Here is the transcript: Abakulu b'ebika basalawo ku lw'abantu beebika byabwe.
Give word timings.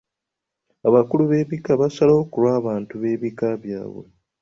Abakulu 0.87 1.23
b'ebika 1.31 1.71
basalawo 1.81 2.21
ku 2.31 2.37
lw'abantu 2.43 2.93
beebika 3.01 3.47
byabwe. 3.63 4.05